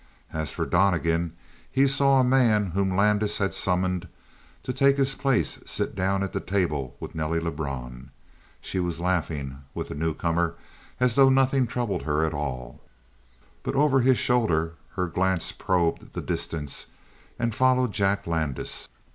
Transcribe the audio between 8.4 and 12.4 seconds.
She was laughing with the newcomer as though nothing troubled her at